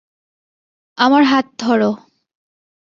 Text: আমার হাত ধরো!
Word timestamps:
আমার 0.97 1.23
হাত 1.23 1.45
ধরো! 1.59 1.91